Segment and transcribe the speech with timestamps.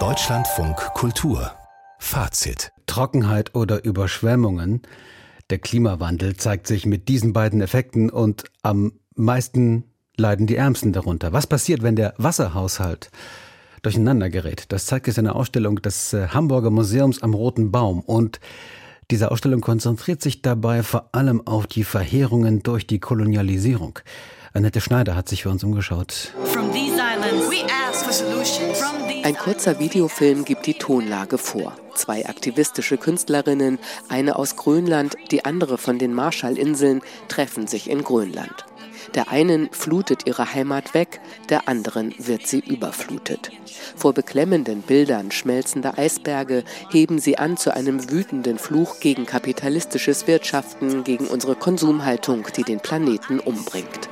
[0.00, 1.52] Deutschlandfunk Kultur
[2.00, 4.82] Fazit Trockenheit oder Überschwemmungen.
[5.48, 9.84] Der Klimawandel zeigt sich mit diesen beiden Effekten und am meisten
[10.16, 11.32] leiden die Ärmsten darunter.
[11.32, 13.12] Was passiert, wenn der Wasserhaushalt
[13.82, 14.64] durcheinander gerät?
[14.70, 18.40] Das zeigt in der Ausstellung des äh, Hamburger Museums am Roten Baum und
[19.12, 24.00] diese Ausstellung konzentriert sich dabei vor allem auf die Verheerungen durch die Kolonialisierung.
[24.56, 26.32] Annette Schneider hat sich für uns umgeschaut.
[29.24, 31.72] Ein kurzer Videofilm gibt die Tonlage vor.
[31.96, 38.64] Zwei aktivistische Künstlerinnen, eine aus Grönland, die andere von den Marshallinseln, treffen sich in Grönland.
[39.16, 43.50] Der einen flutet ihre Heimat weg, der anderen wird sie überflutet.
[43.96, 51.02] Vor beklemmenden Bildern schmelzender Eisberge heben sie an zu einem wütenden Fluch gegen kapitalistisches Wirtschaften,
[51.02, 54.08] gegen unsere Konsumhaltung, die den Planeten umbringt.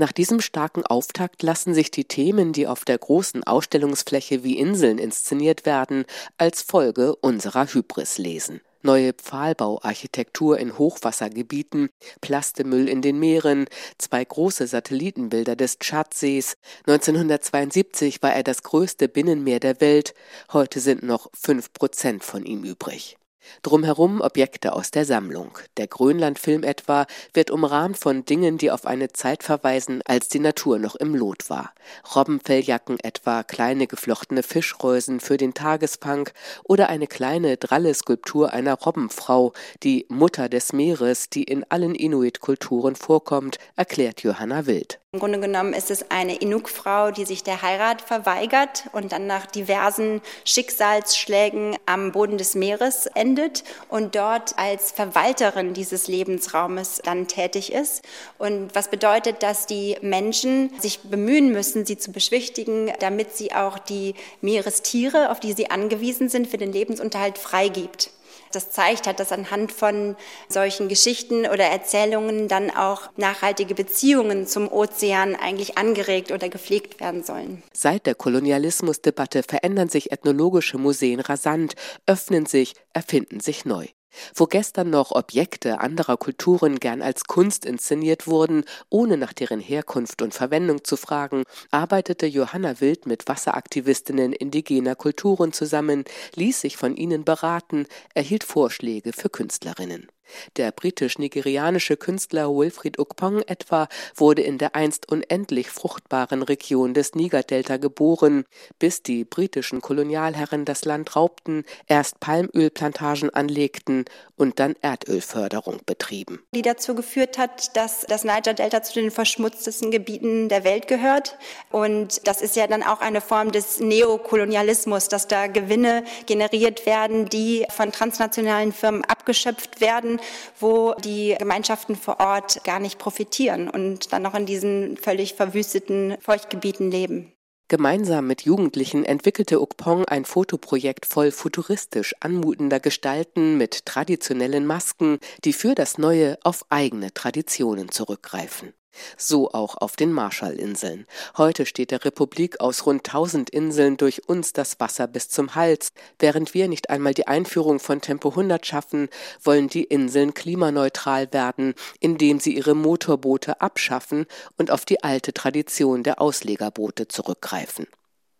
[0.00, 4.98] Nach diesem starken Auftakt lassen sich die Themen, die auf der großen Ausstellungsfläche wie Inseln
[4.98, 6.04] inszeniert werden,
[6.36, 13.66] als Folge unserer Hybris lesen neue Pfahlbauarchitektur in Hochwassergebieten, Plastemüll in den Meeren,
[13.98, 16.56] zwei große Satellitenbilder des Tschadsees.
[16.86, 20.14] 1972 war er das größte Binnenmeer der Welt,
[20.52, 23.18] heute sind noch fünf Prozent von ihm übrig.
[23.62, 25.58] Drumherum Objekte aus der Sammlung.
[25.76, 30.78] Der Grönlandfilm etwa wird umrahmt von Dingen, die auf eine Zeit verweisen, als die Natur
[30.78, 31.72] noch im Lot war.
[32.14, 36.32] Robbenfelljacken etwa, kleine geflochtene Fischreusen für den Tagespunk
[36.64, 42.96] oder eine kleine dralle Skulptur einer Robbenfrau, die Mutter des Meeres, die in allen Inuit-Kulturen
[42.96, 45.00] vorkommt, erklärt Johanna Wild.
[45.14, 49.46] Im Grunde genommen ist es eine Inuk-Frau, die sich der Heirat verweigert und dann nach
[49.46, 57.72] diversen Schicksalsschlägen am Boden des Meeres endet und dort als Verwalterin dieses Lebensraumes dann tätig
[57.72, 58.04] ist.
[58.36, 63.78] Und was bedeutet, dass die Menschen sich bemühen müssen, sie zu beschwichtigen, damit sie auch
[63.78, 68.10] die Meerestiere, auf die sie angewiesen sind, für den Lebensunterhalt freigibt.
[68.52, 70.16] Das zeigt hat, dass anhand von
[70.48, 77.22] solchen Geschichten oder Erzählungen dann auch nachhaltige Beziehungen zum Ozean eigentlich angeregt oder gepflegt werden
[77.22, 77.62] sollen.
[77.72, 81.74] Seit der Kolonialismusdebatte verändern sich ethnologische Museen rasant,
[82.06, 83.86] öffnen sich, erfinden sich neu.
[84.34, 90.22] Wo gestern noch Objekte anderer Kulturen gern als Kunst inszeniert wurden, ohne nach deren Herkunft
[90.22, 96.04] und Verwendung zu fragen, arbeitete Johanna Wild mit Wasseraktivistinnen indigener Kulturen zusammen,
[96.34, 100.08] ließ sich von ihnen beraten, erhielt Vorschläge für Künstlerinnen.
[100.56, 107.76] Der britisch-nigerianische Künstler Wilfried Ukpong etwa wurde in der einst unendlich fruchtbaren Region des Nigerdelta
[107.76, 108.44] geboren,
[108.78, 114.04] bis die britischen Kolonialherren das Land raubten, erst Palmölplantagen anlegten
[114.36, 116.42] und dann Erdölförderung betrieben.
[116.54, 121.36] Die dazu geführt hat, dass das Niger-Delta zu den verschmutztesten Gebieten der Welt gehört.
[121.70, 127.28] Und das ist ja dann auch eine Form des Neokolonialismus, dass da Gewinne generiert werden,
[127.28, 130.17] die von transnationalen Firmen abgeschöpft werden
[130.58, 136.16] wo die Gemeinschaften vor Ort gar nicht profitieren und dann noch in diesen völlig verwüsteten
[136.20, 137.32] Feuchtgebieten leben.
[137.70, 145.52] Gemeinsam mit Jugendlichen entwickelte Ukpong ein Fotoprojekt voll futuristisch anmutender Gestalten mit traditionellen Masken, die
[145.52, 148.72] für das Neue auf eigene Traditionen zurückgreifen.
[149.16, 151.06] So auch auf den Marshallinseln.
[151.36, 155.90] Heute steht der Republik aus rund 1000 Inseln durch uns das Wasser bis zum Hals.
[156.18, 159.08] Während wir nicht einmal die Einführung von Tempo 100 schaffen,
[159.42, 164.26] wollen die Inseln klimaneutral werden, indem sie ihre Motorboote abschaffen
[164.56, 167.86] und auf die alte Tradition der Auslegerboote zurückgreifen.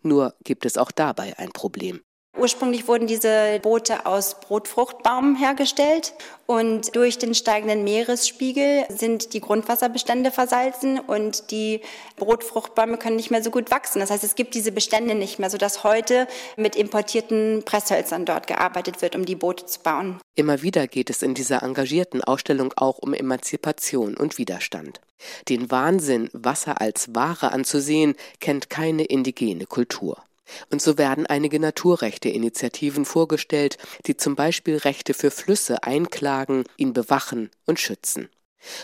[0.02, 2.00] Nur gibt es auch dabei ein Problem.
[2.36, 6.12] Ursprünglich wurden diese Boote aus Brotfruchtbaum hergestellt
[6.46, 11.80] und durch den steigenden Meeresspiegel sind die Grundwasserbestände versalzen und die
[12.16, 13.98] Brotfruchtbäume können nicht mehr so gut wachsen.
[13.98, 19.02] Das heißt, es gibt diese Bestände nicht mehr, sodass heute mit importierten Presshölzern dort gearbeitet
[19.02, 20.20] wird, um die Boote zu bauen.
[20.36, 25.00] Immer wieder geht es in dieser engagierten Ausstellung auch um Emanzipation und Widerstand.
[25.48, 30.22] Den Wahnsinn, Wasser als Ware anzusehen, kennt keine indigene Kultur.
[30.70, 37.50] Und so werden einige Naturrechte-Initiativen vorgestellt, die zum Beispiel Rechte für Flüsse einklagen, ihn bewachen
[37.66, 38.28] und schützen.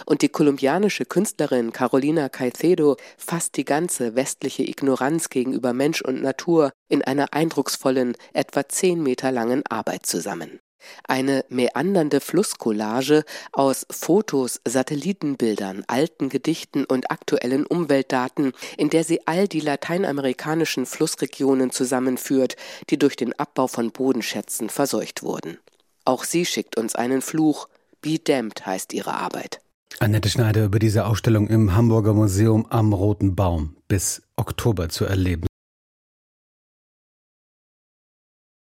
[0.06, 6.72] Und die kolumbianische Künstlerin Carolina Caicedo fasst die ganze westliche Ignoranz gegenüber Mensch und Natur
[6.88, 10.60] in einer eindrucksvollen, etwa zehn Meter langen Arbeit zusammen.
[11.06, 19.48] Eine meandernde Flusscollage aus Fotos, Satellitenbildern, alten Gedichten und aktuellen Umweltdaten, in der sie all
[19.48, 22.56] die lateinamerikanischen Flussregionen zusammenführt,
[22.90, 25.58] die durch den Abbau von Bodenschätzen verseucht wurden.
[26.04, 27.68] Auch sie schickt uns einen Fluch.
[28.00, 29.60] Be Damned heißt ihre Arbeit.
[30.00, 35.46] Annette Schneider über diese Ausstellung im Hamburger Museum am Roten Baum bis Oktober zu erleben.